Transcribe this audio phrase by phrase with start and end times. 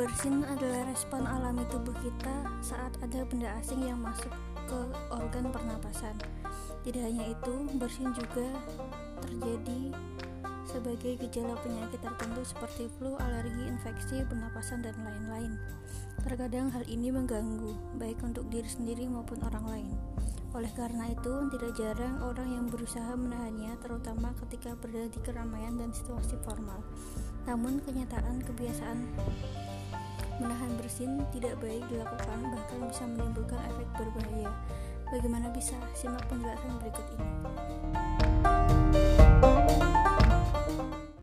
[0.00, 4.32] Bersin adalah respon alami tubuh kita saat ada benda asing yang masuk
[4.64, 4.80] ke
[5.12, 6.16] organ pernapasan.
[6.80, 8.48] Tidak hanya itu, bersin juga
[9.20, 9.92] terjadi
[10.64, 15.60] sebagai gejala penyakit tertentu seperti flu, alergi, infeksi, pernapasan, dan lain-lain.
[16.24, 19.92] Terkadang hal ini mengganggu, baik untuk diri sendiri maupun orang lain.
[20.56, 25.92] Oleh karena itu, tidak jarang orang yang berusaha menahannya, terutama ketika berada di keramaian dan
[25.92, 26.80] situasi formal.
[27.44, 28.98] Namun, kenyataan kebiasaan
[30.40, 34.50] menahan bersin tidak baik dilakukan, bahkan bisa menimbulkan efek berbahaya.
[35.12, 35.76] Bagaimana bisa?
[35.92, 37.28] Simak penjelasan berikut ini.